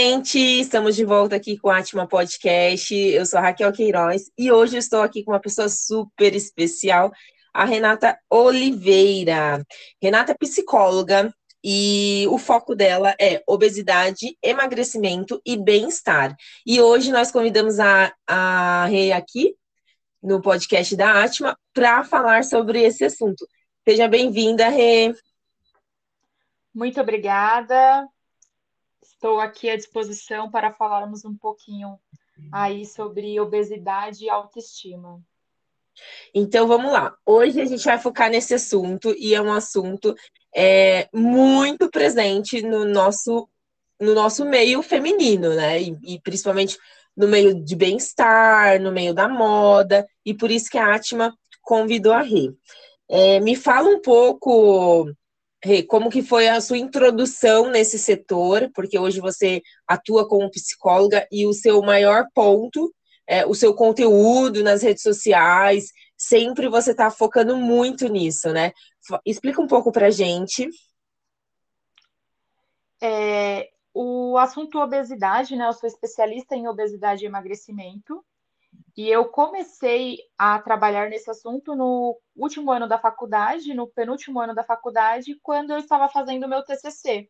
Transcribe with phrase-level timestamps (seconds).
[0.00, 0.38] gente!
[0.38, 2.94] Estamos de volta aqui com o Atma Podcast.
[2.94, 7.12] Eu sou a Raquel Queiroz e hoje estou aqui com uma pessoa super especial,
[7.52, 9.62] a Renata Oliveira.
[10.02, 11.30] Renata é psicóloga
[11.62, 16.34] e o foco dela é obesidade, emagrecimento e bem-estar.
[16.66, 19.54] E hoje nós convidamos a, a Rei aqui
[20.22, 23.46] no podcast da Atma para falar sobre esse assunto.
[23.86, 25.14] Seja bem-vinda, Rê.
[26.74, 28.08] Muito obrigada.
[29.20, 32.00] Estou aqui à disposição para falarmos um pouquinho
[32.50, 35.20] aí sobre obesidade e autoestima.
[36.34, 37.14] Então vamos lá.
[37.26, 40.14] Hoje a gente vai focar nesse assunto e é um assunto
[40.56, 43.46] é, muito presente no nosso
[44.00, 45.82] no nosso meio feminino, né?
[45.82, 46.78] E, e principalmente
[47.14, 52.14] no meio de bem-estar, no meio da moda, e por isso que a Atma convidou
[52.14, 52.54] a Rê.
[53.06, 55.12] É, me fala um pouco
[55.88, 61.46] como que foi a sua introdução nesse setor, porque hoje você atua como psicóloga e
[61.46, 62.92] o seu maior ponto,
[63.26, 68.72] é, o seu conteúdo nas redes sociais, sempre você está focando muito nisso, né?
[69.24, 70.68] Explica um pouco para gente.
[73.02, 75.66] É, o assunto obesidade, né?
[75.66, 78.24] Eu sou especialista em obesidade e emagrecimento.
[78.96, 84.54] E eu comecei a trabalhar nesse assunto no último ano da faculdade, no penúltimo ano
[84.54, 87.28] da faculdade, quando eu estava fazendo meu TCC.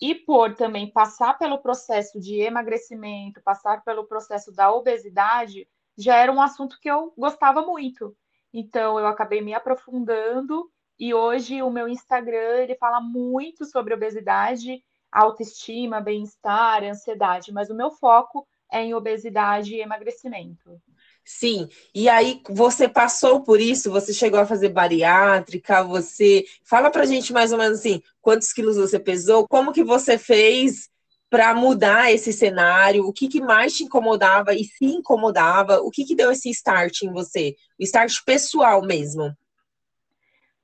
[0.00, 5.66] E por também passar pelo processo de emagrecimento, passar pelo processo da obesidade,
[5.96, 8.14] já era um assunto que eu gostava muito.
[8.52, 14.82] Então eu acabei me aprofundando e hoje o meu Instagram ele fala muito sobre obesidade,
[15.10, 20.80] autoestima, bem-estar, ansiedade, mas o meu foco em obesidade e emagrecimento.
[21.24, 27.04] Sim, e aí você passou por isso, você chegou a fazer bariátrica, você fala pra
[27.04, 30.88] gente mais ou menos assim, quantos quilos você pesou, como que você fez
[31.28, 36.04] para mudar esse cenário, o que, que mais te incomodava e se incomodava, o que,
[36.04, 39.36] que deu esse start em você, o start pessoal mesmo?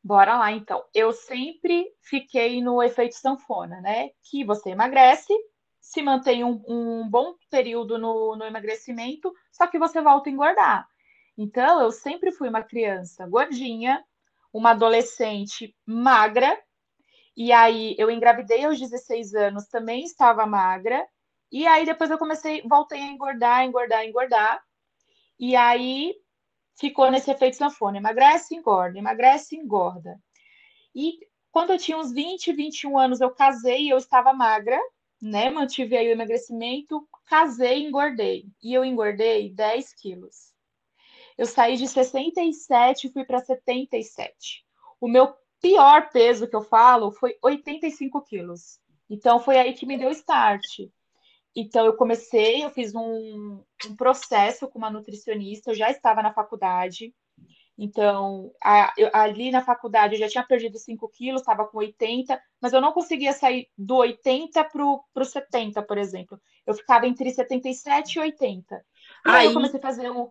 [0.04, 0.82] Bora lá, então.
[0.92, 4.10] Eu sempre fiquei no efeito sanfona, né?
[4.22, 5.32] Que você emagrece,
[5.82, 10.88] se mantém um, um bom período no, no emagrecimento, só que você volta a engordar.
[11.36, 14.02] Então, eu sempre fui uma criança gordinha,
[14.52, 16.56] uma adolescente magra,
[17.36, 21.04] e aí eu engravidei aos 16 anos, também estava magra,
[21.50, 24.62] e aí depois eu comecei, voltei a engordar, engordar, engordar,
[25.38, 26.14] e aí
[26.78, 30.16] ficou nesse efeito sanfona, emagrece, engorda, emagrece, engorda.
[30.94, 31.18] E
[31.50, 34.80] quando eu tinha uns 20, 21 anos, eu casei e eu estava magra,
[35.22, 35.48] né?
[35.48, 38.46] Mantive aí o emagrecimento, casei engordei.
[38.62, 40.52] E eu engordei 10 quilos.
[41.38, 44.64] Eu saí de 67 e fui para 77.
[45.00, 48.80] O meu pior peso que eu falo foi 85 quilos.
[49.08, 50.62] Então foi aí que me deu start.
[51.54, 56.32] Então eu comecei, eu fiz um, um processo com uma nutricionista, eu já estava na
[56.32, 57.14] faculdade.
[57.78, 62.40] Então, a, eu, ali na faculdade eu já tinha perdido 5 quilos, estava com 80,
[62.60, 66.40] mas eu não conseguia sair do 80 para o 70, por exemplo.
[66.66, 68.74] Eu ficava entre 77 e 80.
[68.74, 68.80] E
[69.24, 70.30] aí, aí eu comecei a fazer um.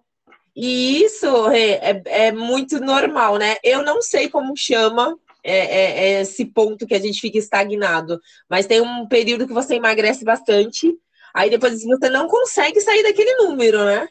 [0.56, 3.56] E isso é, é, é muito normal, né?
[3.64, 8.20] Eu não sei como chama é, é, é, esse ponto que a gente fica estagnado,
[8.50, 10.96] mas tem um período que você emagrece bastante,
[11.34, 14.08] aí depois você não consegue sair daquele número, né?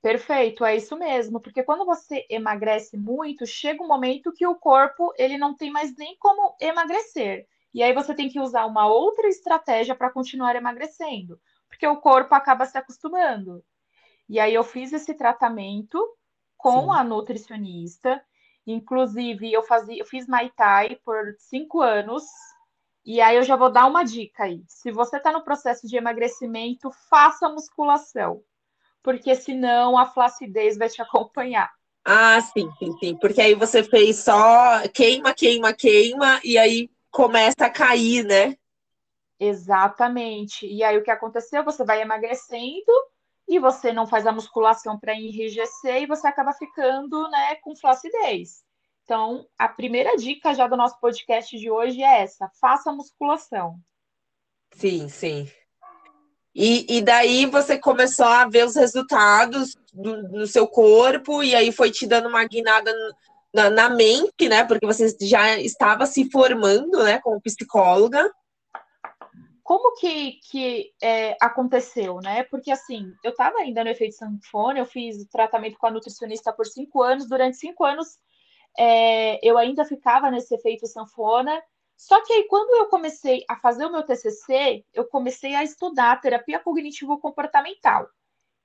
[0.00, 5.12] Perfeito, é isso mesmo, porque quando você emagrece muito, chega um momento que o corpo
[5.18, 7.46] ele não tem mais nem como emagrecer.
[7.74, 12.32] E aí você tem que usar uma outra estratégia para continuar emagrecendo, porque o corpo
[12.34, 13.62] acaba se acostumando.
[14.28, 16.00] E aí eu fiz esse tratamento
[16.56, 16.98] com Sim.
[16.98, 18.22] a nutricionista.
[18.66, 22.24] Inclusive, eu, fazia, eu fiz Muay Thai por cinco anos.
[23.04, 24.62] E aí eu já vou dar uma dica aí.
[24.68, 28.42] Se você está no processo de emagrecimento, faça musculação
[29.02, 31.70] porque senão a flacidez vai te acompanhar.
[32.04, 33.16] Ah, sim, sim, sim.
[33.16, 38.56] Porque aí você fez só queima, queima, queima, e aí começa a cair, né?
[39.38, 40.66] Exatamente.
[40.66, 41.64] E aí o que aconteceu?
[41.64, 42.92] Você vai emagrecendo
[43.46, 48.62] e você não faz a musculação para enrijecer e você acaba ficando, né, com flacidez.
[49.04, 53.80] Então, a primeira dica já do nosso podcast de hoje é essa: faça musculação.
[54.72, 55.50] Sim, sim.
[56.60, 61.70] E, e daí você começou a ver os resultados do, no seu corpo, e aí
[61.70, 62.92] foi te dando uma guinada
[63.54, 64.64] na, na mente, né?
[64.64, 68.28] Porque você já estava se formando, né, como psicóloga.
[69.62, 72.42] Como que, que é, aconteceu, né?
[72.50, 76.66] Porque assim, eu estava ainda no efeito sanfona, eu fiz tratamento com a nutricionista por
[76.66, 77.28] cinco anos.
[77.28, 78.18] Durante cinco anos,
[78.76, 81.56] é, eu ainda ficava nesse efeito sanfona,
[81.98, 86.20] Só que aí, quando eu comecei a fazer o meu TCC, eu comecei a estudar
[86.20, 88.08] terapia cognitivo-comportamental,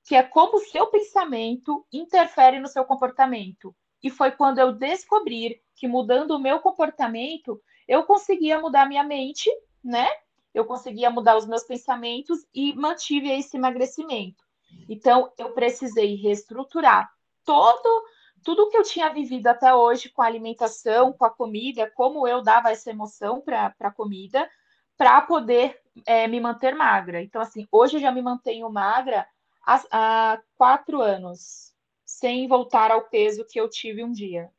[0.04, 3.74] que é como o seu pensamento interfere no seu comportamento.
[4.00, 9.50] E foi quando eu descobri que mudando o meu comportamento, eu conseguia mudar minha mente,
[9.82, 10.08] né?
[10.54, 14.44] Eu conseguia mudar os meus pensamentos e mantive esse emagrecimento.
[14.88, 17.10] Então, eu precisei reestruturar
[17.44, 18.04] todo
[18.44, 22.42] tudo que eu tinha vivido até hoje com a alimentação, com a comida, como eu
[22.42, 24.48] dava essa emoção para a comida,
[24.96, 27.22] para poder é, me manter magra.
[27.22, 29.26] Então, assim, hoje eu já me mantenho magra
[29.66, 31.72] há, há quatro anos,
[32.04, 34.50] sem voltar ao peso que eu tive um dia.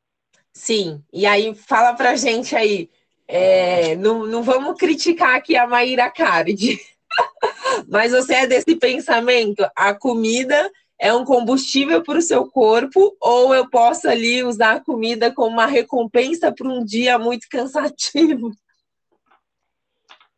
[0.51, 2.89] Sim, e aí fala pra gente aí,
[3.27, 6.79] é, não, não vamos criticar aqui a Maíra Card,
[7.87, 10.71] mas você é desse pensamento, a comida
[11.05, 15.51] é um combustível para o seu corpo, ou eu posso ali usar a comida como
[15.51, 18.49] uma recompensa para um dia muito cansativo?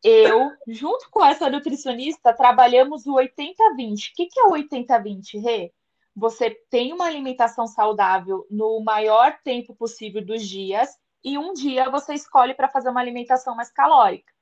[0.03, 3.31] Eu, junto com essa nutricionista, trabalhamos o 80-20.
[3.31, 5.71] O que, que é o 80-20, Rê?
[6.13, 10.89] Você tem uma alimentação saudável no maior tempo possível dos dias,
[11.23, 14.33] e um dia você escolhe para fazer uma alimentação mais calórica.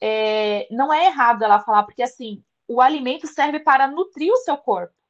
[0.00, 4.56] É, não é errado ela falar, porque assim, o alimento serve para nutrir o seu
[4.56, 5.01] corpo.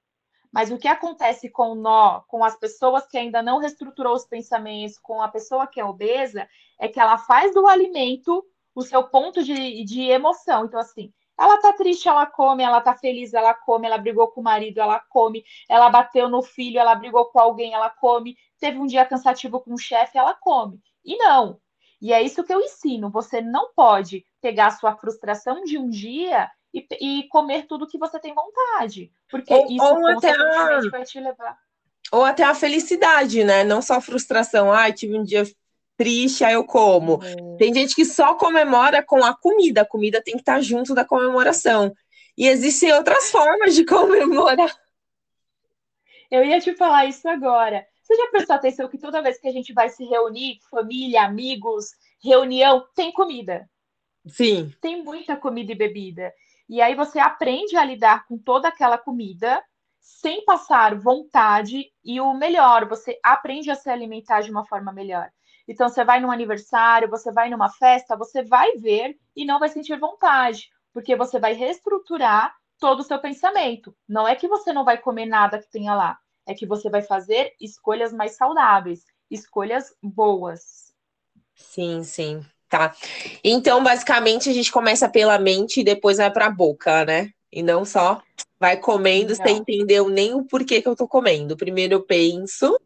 [0.52, 4.99] Mas o que acontece com nó, com as pessoas que ainda não reestruturou os pensamentos,
[4.99, 6.46] com a pessoa que é obesa,
[6.78, 8.44] é que ela faz do alimento
[8.75, 10.66] o seu ponto de, de emoção.
[10.66, 14.40] Então, assim, ela tá triste, ela come, ela tá feliz, ela come, ela brigou com
[14.40, 18.78] o marido, ela come, ela bateu no filho, ela brigou com alguém, ela come, teve
[18.78, 20.78] um dia cansativo com o chefe, ela come.
[21.04, 21.58] E não.
[22.00, 23.10] E é isso que eu ensino.
[23.10, 27.98] Você não pode pegar a sua frustração de um dia e, e comer tudo que
[27.98, 29.12] você tem vontade.
[29.28, 30.80] Porque ou, isso ou até a...
[30.90, 31.58] vai te levar.
[32.10, 33.64] Ou até a felicidade, né?
[33.64, 34.72] Não só a frustração.
[34.72, 35.44] Ai, tive um dia
[35.96, 37.14] triste, aí eu como.
[37.14, 37.56] Uhum.
[37.56, 39.82] Tem gente que só comemora com a comida.
[39.82, 41.94] A comida tem que estar junto da comemoração.
[42.36, 44.75] E existem outras formas de comemorar.
[46.30, 47.86] Eu ia te falar isso agora.
[48.02, 51.92] Você já prestou atenção que toda vez que a gente vai se reunir, família, amigos,
[52.22, 53.68] reunião, tem comida?
[54.26, 54.72] Sim.
[54.80, 56.32] Tem muita comida e bebida.
[56.72, 59.62] E aí você aprende a lidar com toda aquela comida
[60.00, 65.30] sem passar vontade e o melhor, você aprende a se alimentar de uma forma melhor.
[65.69, 69.69] Então você vai num aniversário, você vai numa festa, você vai ver e não vai
[69.69, 73.94] sentir vontade, porque você vai reestruturar todo o seu pensamento.
[74.08, 77.02] Não é que você não vai comer nada que tenha lá, é que você vai
[77.02, 80.90] fazer escolhas mais saudáveis, escolhas boas.
[81.54, 82.42] Sim, sim.
[82.72, 82.96] Tá.
[83.44, 87.28] Então, basicamente, a gente começa pela mente e depois vai para a boca, né?
[87.52, 88.22] E não só
[88.58, 89.44] vai comendo não.
[89.44, 91.54] sem entender nem o porquê que eu tô comendo.
[91.54, 92.80] Primeiro eu penso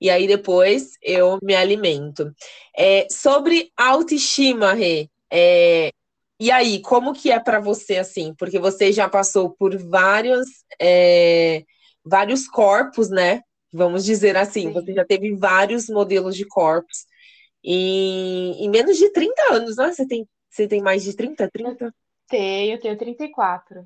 [0.00, 2.32] e aí depois eu me alimento.
[2.78, 5.90] É, sobre autoestima, Rê, é,
[6.38, 8.32] e aí, como que é para você assim?
[8.38, 10.46] Porque você já passou por vários,
[10.80, 11.64] é,
[12.04, 13.40] vários corpos, né?
[13.72, 14.72] Vamos dizer assim, Sim.
[14.72, 17.06] você já teve vários modelos de corpos
[17.66, 19.92] em, em menos de 30 anos, né?
[19.92, 21.50] Você tem, você tem mais de 30?
[21.50, 21.92] 30?
[22.28, 23.84] Tenho, tenho 34.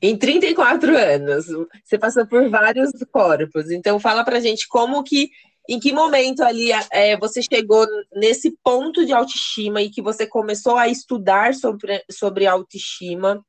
[0.00, 1.46] Em 34 anos,
[1.84, 3.70] você passou por vários corpos.
[3.70, 5.30] Então, fala pra gente como que,
[5.68, 10.76] em que momento ali é, você chegou nesse ponto de autoestima e que você começou
[10.76, 13.44] a estudar sobre, sobre autoestima.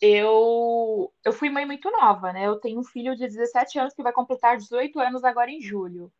[0.00, 2.46] Eu, eu fui mãe muito nova, né?
[2.46, 6.10] Eu tenho um filho de 17 anos que vai completar 18 anos agora em julho.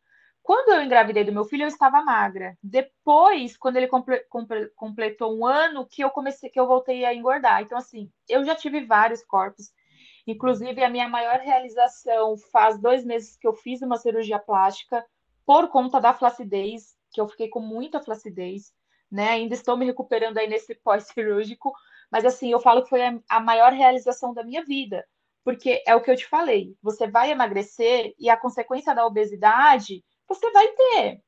[0.48, 2.56] Quando eu engravidei do meu filho, eu estava magra.
[2.62, 7.12] Depois, quando ele comple comple completou um ano, que eu comecei, que eu voltei a
[7.14, 7.60] engordar.
[7.60, 9.70] Então, assim, eu já tive vários corpos.
[10.26, 15.04] Inclusive, a minha maior realização faz dois meses que eu fiz uma cirurgia plástica
[15.44, 18.72] por conta da flacidez, que eu fiquei com muita flacidez,
[19.12, 19.28] né?
[19.32, 21.74] Ainda estou me recuperando aí nesse pós-cirúrgico,
[22.10, 25.04] mas assim, eu falo que foi a maior realização da minha vida,
[25.44, 30.02] porque é o que eu te falei, você vai emagrecer e a consequência da obesidade
[30.28, 31.22] você vai ter.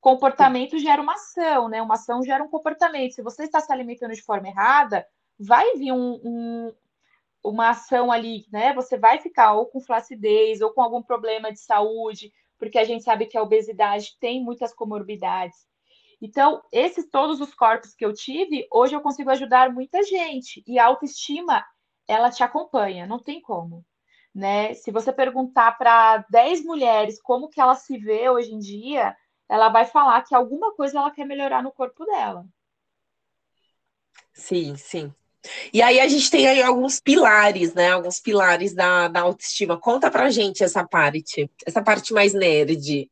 [0.00, 1.80] Comportamento gera uma ação, né?
[1.80, 3.12] Uma ação gera um comportamento.
[3.12, 5.06] Se você está se alimentando de forma errada,
[5.38, 6.74] vai vir um, um,
[7.44, 8.72] uma ação ali, né?
[8.74, 13.04] Você vai ficar ou com flacidez ou com algum problema de saúde, porque a gente
[13.04, 15.68] sabe que a obesidade tem muitas comorbidades.
[16.20, 20.62] Então, esses todos os corpos que eu tive, hoje eu consigo ajudar muita gente.
[20.66, 21.64] E a autoestima,
[22.08, 23.84] ela te acompanha, não tem como
[24.34, 24.74] né?
[24.74, 29.16] Se você perguntar para 10 mulheres como que ela se vê hoje em dia,
[29.48, 32.44] ela vai falar que alguma coisa ela quer melhorar no corpo dela.
[34.32, 35.12] Sim, sim.
[35.72, 37.90] E aí a gente tem aí alguns pilares, né?
[37.90, 39.78] Alguns pilares da, da autoestima.
[39.78, 43.10] Conta pra gente essa parte, essa parte mais nerd.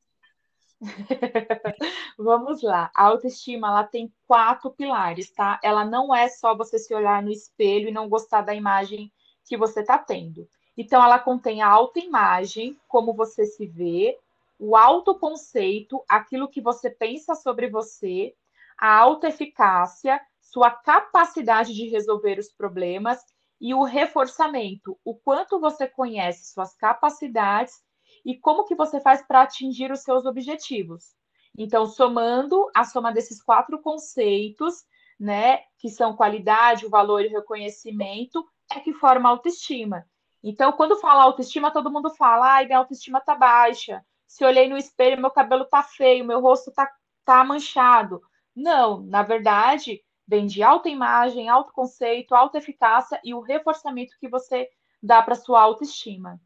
[2.19, 2.91] Vamos lá.
[2.95, 5.59] A autoestima, ela tem quatro pilares, tá?
[5.63, 9.11] Ela não é só você se olhar no espelho e não gostar da imagem
[9.45, 10.49] que você está tendo.
[10.79, 14.17] Então, ela contém a autoimagem, como você se vê,
[14.61, 18.33] o autoconceito, aquilo que você pensa sobre você,
[18.79, 23.19] a autoeficácia, sua capacidade de resolver os problemas
[23.61, 27.83] e o reforçamento, o quanto você conhece suas capacidades
[28.25, 31.17] e como que você faz para atingir os seus objetivos.
[31.59, 34.85] Então, somando a soma desses quatro conceitos,
[35.19, 40.07] né, que são qualidade, o valor e o reconhecimento, é que forma a autoestima.
[40.43, 44.05] Então, quando fala autoestima, todo mundo fala, ai, minha autoestima tá baixa.
[44.27, 46.91] Se olhei no espelho, meu cabelo tá feio, meu rosto tá,
[47.25, 48.23] tá manchado.
[48.55, 54.69] Não, na verdade, vem de autoimagem, autoconceito, autoeficácia e o reforçamento que você
[55.03, 56.41] dá para sua autoestima.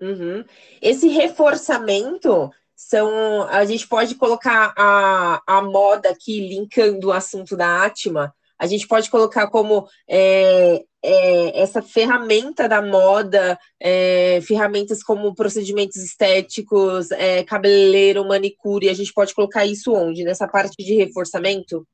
[0.00, 0.44] Uhum.
[0.80, 3.42] Esse reforçamento são.
[3.48, 8.88] A gente pode colocar a, a moda aqui, linkando o assunto da Atma, a gente
[8.88, 17.44] pode colocar como é, é, essa ferramenta da moda, é, ferramentas como procedimentos estéticos, é,
[17.44, 20.24] cabeleireiro, manicure, a gente pode colocar isso onde?
[20.24, 21.86] Nessa parte de reforçamento?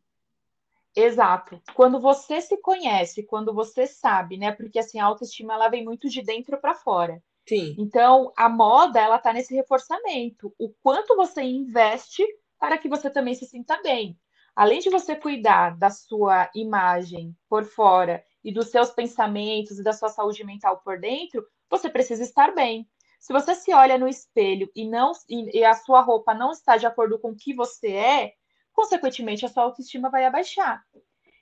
[0.96, 1.60] Exato.
[1.74, 4.52] Quando você se conhece, quando você sabe, né?
[4.52, 7.20] Porque assim, a autoestima ela vem muito de dentro para fora.
[7.46, 7.74] Sim.
[7.78, 10.54] Então, a moda, ela tá nesse reforçamento.
[10.58, 12.24] O quanto você investe
[12.58, 14.16] para que você também se sinta bem.
[14.54, 19.92] Além de você cuidar da sua imagem por fora e dos seus pensamentos e da
[19.92, 22.88] sua saúde mental por dentro, você precisa estar bem.
[23.18, 26.86] Se você se olha no espelho e não e, a sua roupa não está de
[26.86, 28.32] acordo com o que você é,
[28.72, 30.84] consequentemente a sua autoestima vai abaixar.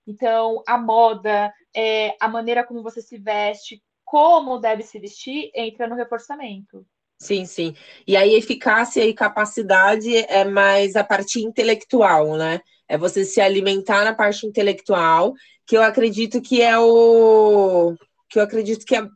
[0.07, 5.89] Então, a moda, é, a maneira como você se veste, como deve se vestir, entra
[5.89, 6.87] no reforçamento.
[7.23, 7.73] Sim, sim.
[8.05, 12.61] E aí, eficácia e capacidade é mais a parte intelectual, né?
[12.89, 15.33] É você se alimentar na parte intelectual,
[15.65, 17.95] que eu acredito que é o.
[18.29, 19.07] Que eu acredito que é.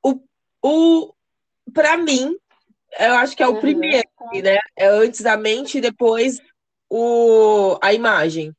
[0.00, 0.20] O.
[0.62, 1.12] o
[1.74, 2.36] para mim,
[3.00, 3.60] eu acho que é o uhum.
[3.60, 4.08] primeiro,
[4.40, 4.58] né?
[4.76, 6.38] É antes da mente e depois
[6.88, 8.54] o, a imagem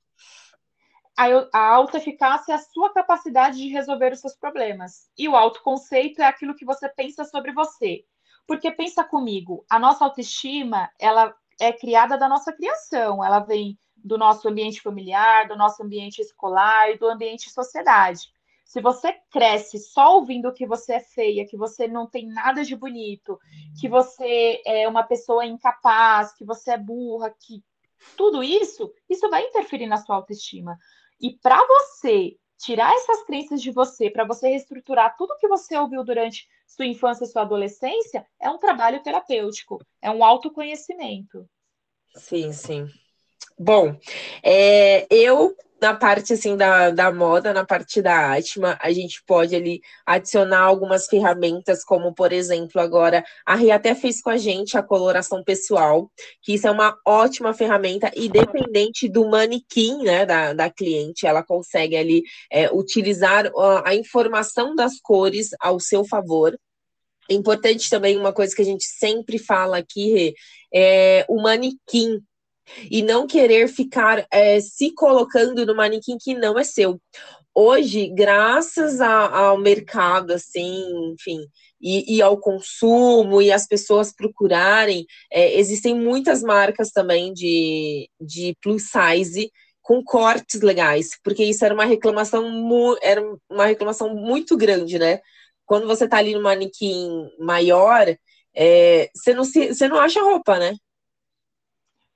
[1.18, 5.10] a, a autoeficácia é a sua capacidade de resolver os seus problemas.
[5.18, 8.04] E o autoconceito é aquilo que você pensa sobre você.
[8.48, 14.18] Porque pensa comigo, a nossa autoestima, ela é criada da nossa criação, ela vem do
[14.18, 18.34] nosso ambiente familiar, do nosso ambiente escolar e do ambiente sociedade.
[18.66, 22.76] Se você cresce só ouvindo que você é feia, que você não tem nada de
[22.76, 23.40] bonito,
[23.80, 27.64] que você é uma pessoa incapaz, que você é burra, que
[28.18, 30.78] tudo isso, isso vai interferir na sua autoestima.
[31.22, 36.04] E para você tirar essas crenças de você, para você reestruturar tudo que você ouviu
[36.04, 41.48] durante sua infância sua adolescência, é um trabalho terapêutico, é um autoconhecimento.
[42.16, 42.88] Sim, sim.
[43.58, 43.96] Bom,
[44.42, 49.54] é, eu na parte assim da, da moda, na parte da Atma, a gente pode
[49.54, 54.78] ali adicionar algumas ferramentas, como por exemplo, agora a Ria até fez com a gente
[54.78, 56.10] a coloração pessoal,
[56.42, 61.98] que isso é uma ótima ferramenta, independente do manequim né, da, da cliente, ela consegue
[61.98, 66.58] ali é, utilizar a, a informação das cores ao seu favor.
[67.30, 70.34] Importante também uma coisa que a gente sempre fala aqui, Rê,
[70.74, 72.24] é o manequim
[72.90, 77.00] e não querer ficar é, se colocando no manequim que não é seu.
[77.56, 81.40] Hoje, graças a, ao mercado, assim, enfim,
[81.80, 88.56] e, e, ao consumo e as pessoas procurarem, é, existem muitas marcas também de, de
[88.62, 89.52] plus size
[89.82, 95.20] com cortes legais, porque isso era uma reclamação era uma reclamação muito grande, né?
[95.66, 98.08] Quando você tá ali no manequim maior,
[98.56, 100.76] é, você, não se, você não acha roupa, né?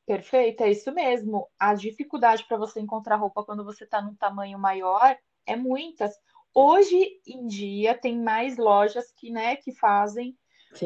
[0.08, 1.50] Perfeito, é isso mesmo.
[1.60, 6.16] A dificuldade para você encontrar roupa quando você está num tamanho maior é muitas.
[6.54, 10.34] Hoje em dia tem mais lojas que, né, que fazem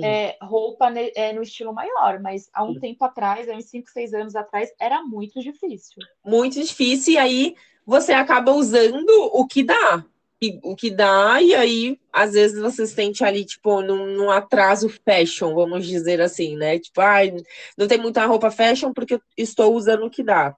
[0.03, 2.79] é, roupa ne, é, no estilo maior, mas há um Sim.
[2.79, 6.01] tempo atrás, há uns 5, 6 anos atrás, era muito difícil.
[6.25, 10.03] Muito difícil, e aí você acaba usando o que dá
[10.63, 14.89] o que dá, e aí, às vezes, você se sente ali, tipo, num, num, atraso
[14.89, 16.79] fashion, vamos dizer assim, né?
[16.79, 17.31] Tipo, ai,
[17.77, 20.55] não tem muita roupa fashion porque estou usando o que dá.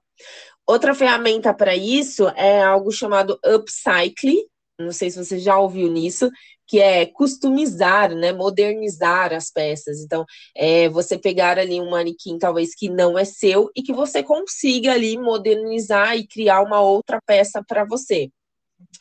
[0.66, 4.46] Outra ferramenta para isso é algo chamado upcycling,
[4.78, 6.30] não sei se você já ouviu nisso,
[6.66, 10.00] que é customizar, né, modernizar as peças.
[10.00, 10.24] Então,
[10.56, 14.92] é você pegar ali um manequim talvez que não é seu e que você consiga
[14.92, 18.30] ali modernizar e criar uma outra peça para você.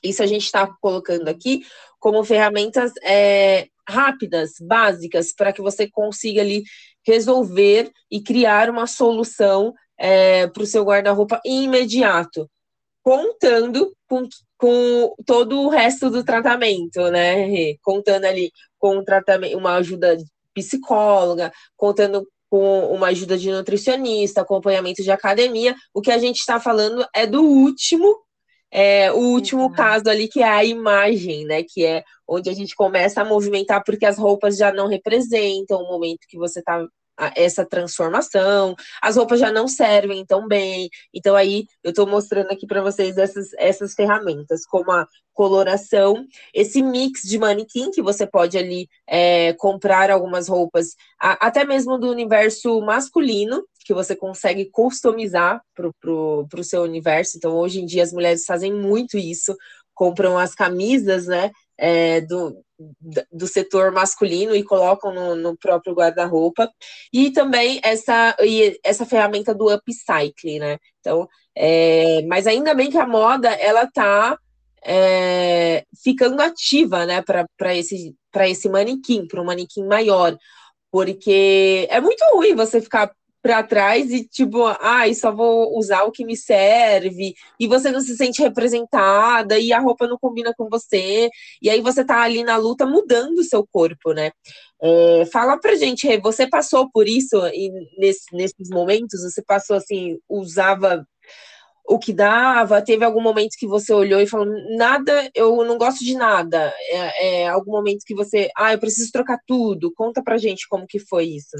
[0.03, 1.61] Isso a gente está colocando aqui
[1.99, 6.63] como ferramentas é, rápidas, básicas, para que você consiga ali
[7.05, 12.49] resolver e criar uma solução é, para o seu guarda-roupa imediato,
[13.01, 14.27] contando com,
[14.57, 17.75] com todo o resto do tratamento, né?
[17.81, 20.17] Contando ali com um tratamento, uma ajuda
[20.53, 25.75] psicóloga, contando com uma ajuda de nutricionista, acompanhamento de academia.
[25.93, 28.15] O que a gente está falando é do último,
[28.75, 29.71] é, o último uhum.
[29.71, 31.61] caso ali, que é a imagem, né?
[31.61, 35.87] Que é onde a gente começa a movimentar porque as roupas já não representam o
[35.87, 36.83] momento que você está
[37.35, 40.89] essa transformação, as roupas já não servem tão bem.
[41.13, 46.81] Então aí eu estou mostrando aqui para vocês essas, essas ferramentas, como a coloração, esse
[46.81, 52.09] mix de manequim que você pode ali é, comprar algumas roupas, a, até mesmo do
[52.09, 57.37] universo masculino, que você consegue customizar para o seu universo.
[57.37, 59.55] Então hoje em dia as mulheres fazem muito isso,
[59.93, 61.51] compram as camisas, né?
[61.77, 62.55] É, do,
[63.31, 66.69] do setor masculino e colocam no, no próprio guarda-roupa.
[67.11, 68.35] E também essa,
[68.83, 70.77] essa ferramenta do upcycling, né?
[70.99, 74.37] Então, é, mas ainda bem que a moda ela tá
[74.85, 80.37] é, ficando ativa, né, para esse, esse manequim, para um manequim maior.
[80.91, 83.11] Porque é muito ruim você ficar
[83.43, 87.91] para trás e tipo, ai, ah, só vou usar o que me serve, e você
[87.91, 91.29] não se sente representada, e a roupa não combina com você,
[91.61, 94.31] e aí você tá ali na luta mudando o seu corpo, né?
[94.81, 99.21] É, fala pra gente, você passou por isso e nesse, nesses momentos?
[99.23, 101.05] Você passou assim, usava
[101.87, 102.81] o que dava?
[102.81, 104.47] Teve algum momento que você olhou e falou,
[104.77, 106.73] nada, eu não gosto de nada?
[106.89, 109.93] É, é algum momento que você, ah, eu preciso trocar tudo?
[109.95, 111.57] Conta pra gente como que foi isso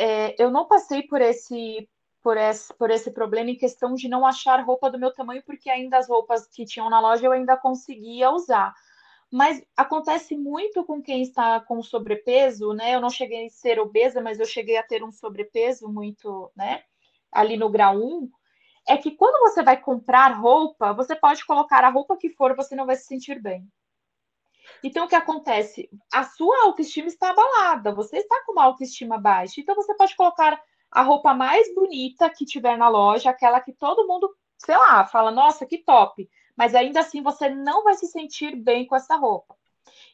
[0.00, 1.88] é, eu não passei por esse,
[2.22, 5.68] por esse por esse problema em questão de não achar roupa do meu tamanho, porque
[5.68, 8.74] ainda as roupas que tinham na loja eu ainda conseguia usar.
[9.30, 12.94] Mas acontece muito com quem está com sobrepeso, né?
[12.94, 16.82] Eu não cheguei a ser obesa, mas eu cheguei a ter um sobrepeso muito, né?
[17.30, 18.30] Ali no grau 1.
[18.88, 22.74] É que quando você vai comprar roupa, você pode colocar a roupa que for, você
[22.74, 23.68] não vai se sentir bem.
[24.82, 25.90] Então, o que acontece?
[26.12, 29.60] A sua autoestima está abalada, você está com uma autoestima baixa.
[29.60, 34.06] Então, você pode colocar a roupa mais bonita que tiver na loja, aquela que todo
[34.06, 36.28] mundo, sei lá, fala, nossa, que top.
[36.56, 39.54] Mas ainda assim, você não vai se sentir bem com essa roupa.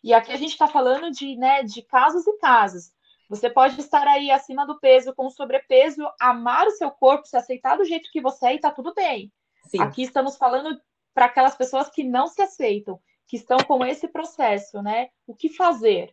[0.02, 2.92] E aqui a gente está falando de, né, de casos e casos.
[3.28, 7.76] Você pode estar aí acima do peso, com sobrepeso, amar o seu corpo, se aceitar
[7.76, 9.32] do jeito que você é e tá tudo bem.
[9.66, 9.80] Sim.
[9.80, 10.80] Aqui estamos falando
[11.12, 15.08] para aquelas pessoas que não se aceitam que estão com esse processo, né?
[15.26, 16.12] O que fazer?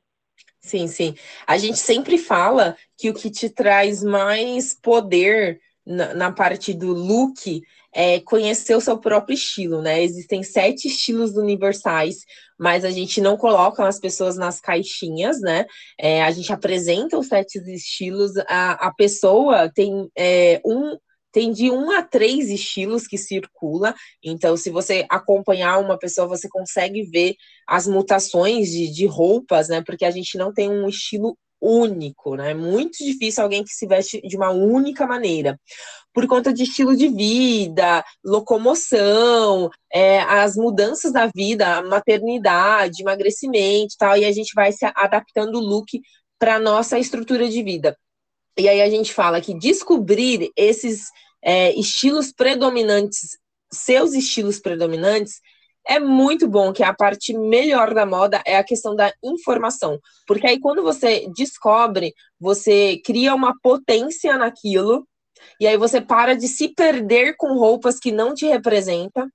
[0.60, 1.16] Sim, sim.
[1.46, 6.94] A gente sempre fala que o que te traz mais poder na, na, parte do
[6.94, 7.62] look
[7.94, 10.02] é conhecer o seu próprio estilo, né?
[10.02, 12.20] Existem sete estilos universais,
[12.58, 15.66] mas a gente não coloca as pessoas nas caixinhas, né?
[16.00, 20.98] É, a gente apresenta os sete estilos, a, a pessoa tem é, um
[21.34, 23.94] tem de um a três estilos que circula.
[24.24, 27.36] Então, se você acompanhar uma pessoa, você consegue ver
[27.68, 29.82] as mutações de, de roupas, né?
[29.86, 32.52] Porque a gente não tem um estilo único, né?
[32.52, 35.60] É muito difícil alguém que se veste de uma única maneira.
[36.14, 44.16] Por conta de estilo de vida, locomoção, é, as mudanças da vida, maternidade, emagrecimento tal,
[44.18, 46.00] e a gente vai se adaptando o look
[46.38, 47.98] para nossa estrutura de vida.
[48.58, 51.10] E aí a gente fala que descobrir esses
[51.44, 53.38] é, estilos predominantes,
[53.72, 55.40] seus estilos predominantes,
[55.86, 60.00] é muito bom, que a parte melhor da moda é a questão da informação.
[60.26, 65.06] Porque aí, quando você descobre, você cria uma potência naquilo,
[65.60, 69.28] e aí você para de se perder com roupas que não te representam,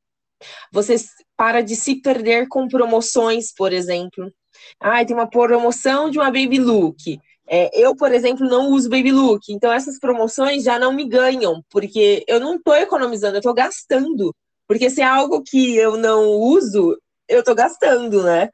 [0.72, 0.96] você
[1.36, 4.32] para de se perder com promoções, por exemplo.
[4.80, 7.20] Ah, tem uma promoção de uma baby look.
[7.50, 11.64] É, eu, por exemplo, não uso baby look, então essas promoções já não me ganham,
[11.70, 14.34] porque eu não estou economizando, eu estou gastando.
[14.66, 18.50] Porque se é algo que eu não uso, eu estou gastando, né?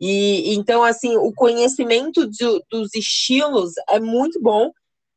[0.00, 4.70] E então, assim, o conhecimento de, dos estilos é muito bom.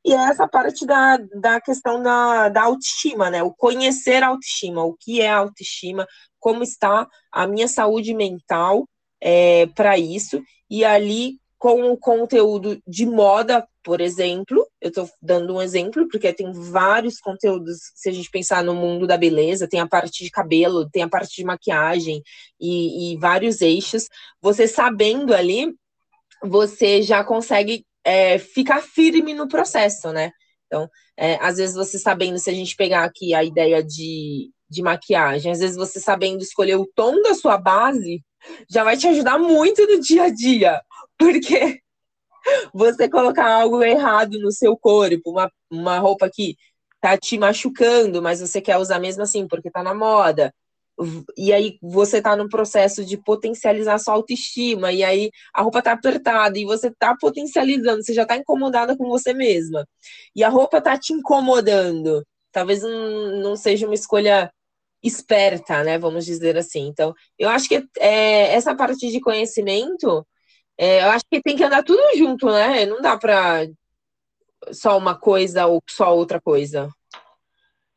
[0.03, 3.43] E é essa parte da, da questão da, da autoestima, né?
[3.43, 6.07] O conhecer a autoestima, o que é autoestima,
[6.39, 8.87] como está a minha saúde mental
[9.21, 10.41] é, para isso.
[10.69, 14.67] E ali com o conteúdo de moda, por exemplo.
[14.81, 19.05] Eu estou dando um exemplo, porque tem vários conteúdos, se a gente pensar no mundo
[19.05, 22.23] da beleza, tem a parte de cabelo, tem a parte de maquiagem
[22.59, 24.07] e, e vários eixos.
[24.41, 25.71] Você sabendo ali,
[26.43, 30.31] você já consegue é, ficar firme no processo, né?
[30.65, 34.81] Então, é, às vezes você sabendo, se a gente pegar aqui a ideia de, de
[34.81, 38.23] maquiagem, às vezes você sabendo escolher o tom da sua base,
[38.67, 40.81] já vai te ajudar muito no dia a dia.
[41.21, 41.79] Porque
[42.73, 46.57] você colocar algo errado no seu corpo, uma, uma roupa que
[46.99, 50.53] tá te machucando, mas você quer usar mesmo assim, porque tá na moda.
[51.37, 55.93] E aí você tá no processo de potencializar sua autoestima, e aí a roupa tá
[55.93, 59.87] apertada e você tá potencializando, você já tá incomodada com você mesma.
[60.35, 62.25] E a roupa tá te incomodando.
[62.51, 64.51] Talvez não seja uma escolha
[65.03, 65.97] esperta, né?
[65.97, 66.87] Vamos dizer assim.
[66.87, 70.25] Então, eu acho que é, essa parte de conhecimento,
[70.83, 72.87] é, eu acho que tem que andar tudo junto, né?
[72.87, 73.67] Não dá para
[74.71, 76.89] só uma coisa ou só outra coisa.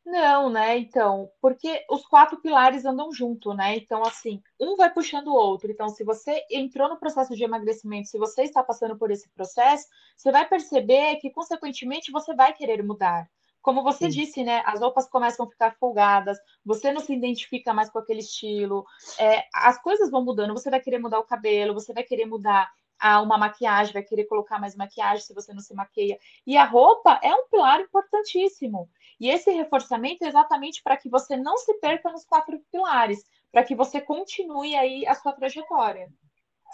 [0.04, 0.76] Não, né?
[0.76, 3.74] Então, porque os quatro pilares andam junto, né?
[3.74, 5.70] Então, assim, um vai puxando o outro.
[5.70, 9.86] Então, se você entrou no processo de emagrecimento, se você está passando por esse processo,
[10.14, 13.26] você vai perceber que, consequentemente, você vai querer mudar.
[13.64, 14.20] Como você Sim.
[14.20, 14.62] disse, né?
[14.66, 18.84] As roupas começam a ficar folgadas, você não se identifica mais com aquele estilo,
[19.18, 22.70] é, as coisas vão mudando, você vai querer mudar o cabelo, você vai querer mudar
[23.00, 26.18] a uma maquiagem, vai querer colocar mais maquiagem se você não se maqueia.
[26.46, 28.86] E a roupa é um pilar importantíssimo.
[29.18, 33.64] E esse reforçamento é exatamente para que você não se perca nos quatro pilares, para
[33.64, 36.12] que você continue aí a sua trajetória.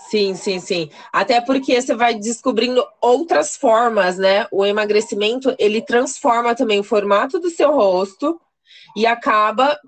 [0.09, 0.91] Sim, sim, sim.
[1.13, 4.47] Até porque você vai descobrindo outras formas, né?
[4.51, 8.41] O emagrecimento, ele transforma também o formato do seu rosto
[8.97, 9.79] e acaba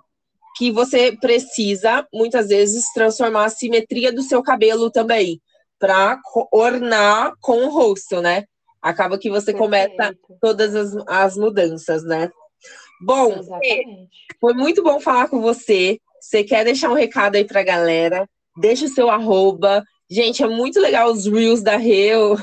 [0.56, 5.40] que você precisa, muitas vezes, transformar a simetria do seu cabelo também
[5.78, 6.20] para
[6.52, 8.44] ornar com o rosto, né?
[8.80, 9.58] Acaba que você Perfeito.
[9.58, 12.30] começa todas as, as mudanças, né?
[13.00, 14.10] Bom, Exatamente.
[14.40, 15.98] foi muito bom falar com você.
[16.20, 18.28] Você quer deixar um recado aí para a galera?
[18.56, 19.82] Deixa o seu arroba.
[20.12, 22.36] Gente, é muito legal os reels da Rio,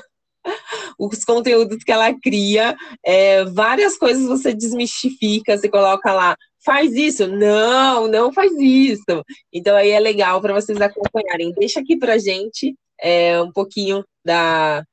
[0.98, 2.76] os conteúdos que ela cria.
[3.06, 7.28] É, várias coisas você desmistifica, você coloca lá, faz isso.
[7.28, 9.24] Não, não faz isso.
[9.54, 11.54] Então aí é legal para vocês acompanharem.
[11.54, 14.84] Deixa aqui para gente é, um pouquinho da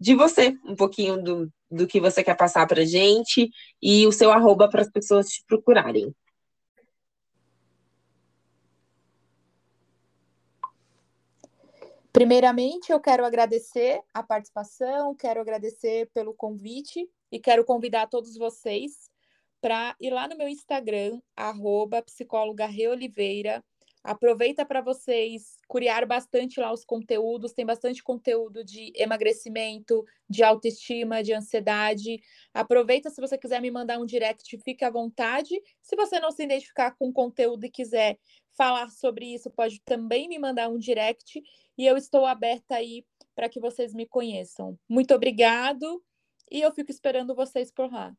[0.00, 3.50] de você, um pouquinho do, do que você quer passar para gente
[3.82, 6.12] e o seu arroba para as pessoas te procurarem.
[12.12, 19.10] Primeiramente, eu quero agradecer a participação, quero agradecer pelo convite e quero convidar todos vocês
[19.62, 23.64] para ir lá no meu Instagram, arroba psicóloga Reoliveira,
[24.04, 31.22] Aproveita para vocês curiar bastante lá os conteúdos, tem bastante conteúdo de emagrecimento, de autoestima,
[31.22, 32.20] de ansiedade.
[32.52, 35.54] Aproveita se você quiser me mandar um direct, fique à vontade.
[35.80, 38.18] Se você não se identificar com o conteúdo e quiser
[38.56, 41.40] falar sobre isso, pode também me mandar um direct
[41.78, 43.04] e eu estou aberta aí
[43.36, 44.76] para que vocês me conheçam.
[44.88, 46.02] Muito obrigado
[46.50, 48.12] e eu fico esperando vocês por lá.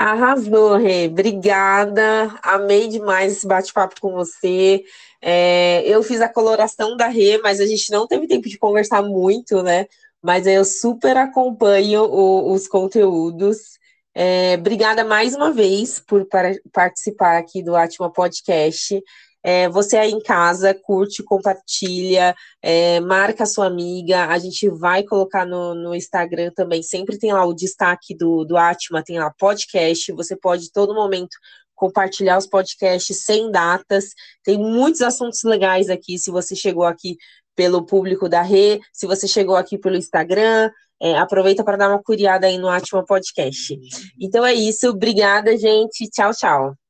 [0.00, 1.08] Arrasou, Rê.
[1.08, 2.34] Obrigada.
[2.42, 4.82] Amei demais esse bate-papo com você.
[5.20, 9.02] É, eu fiz a coloração da Rê, mas a gente não teve tempo de conversar
[9.02, 9.84] muito, né?
[10.22, 13.78] Mas eu super acompanho o, os conteúdos.
[14.14, 16.26] É, obrigada mais uma vez por
[16.72, 19.02] participar aqui do Atma Podcast.
[19.42, 24.26] É, você aí em casa, curte, compartilha, é, marca sua amiga.
[24.26, 26.82] A gente vai colocar no, no Instagram também.
[26.82, 30.12] Sempre tem lá o destaque do, do Atma, tem lá podcast.
[30.12, 31.36] Você pode todo momento
[31.74, 34.10] compartilhar os podcasts sem datas.
[34.44, 36.18] Tem muitos assuntos legais aqui.
[36.18, 37.16] Se você chegou aqui
[37.56, 42.02] pelo público da Rê, se você chegou aqui pelo Instagram, é, aproveita para dar uma
[42.02, 43.78] curiada aí no Atma Podcast.
[44.20, 44.90] Então é isso.
[44.90, 46.08] Obrigada, gente.
[46.10, 46.89] Tchau, tchau.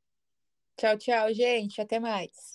[0.81, 1.81] Tchau, tchau, gente.
[1.81, 2.50] Até mais.